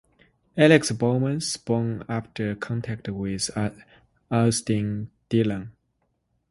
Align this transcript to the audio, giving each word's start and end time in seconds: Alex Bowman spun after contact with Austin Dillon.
Alex 0.57 0.91
Bowman 0.93 1.39
spun 1.39 2.03
after 2.09 2.55
contact 2.55 3.07
with 3.07 3.51
Austin 4.31 5.11
Dillon. 5.29 5.73